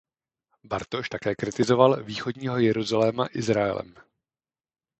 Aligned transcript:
Bartoš 0.63 1.09
také 1.09 1.35
kritizoval 1.35 2.03
Východního 2.03 2.57
Jeruzaléma 2.59 3.27
Izraelem. 3.31 3.95